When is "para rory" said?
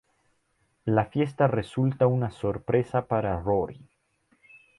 3.05-3.87